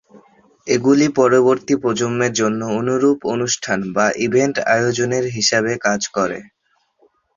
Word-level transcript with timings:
এগুলি 0.67 1.07
পরবর্তী 1.19 1.73
প্রজন্মের 1.81 2.33
জন্য 2.33 2.61
অনুরূপ 2.79 3.19
অনুষ্ঠান 3.33 3.79
বা 3.95 4.05
ইভেন্ট 4.25 4.55
আয়োজনের 4.69 5.25
হিসাবে 5.35 5.71
কাজ 5.85 6.01
করে। 6.15 6.39